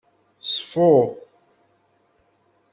Ṣfu. 0.53 0.91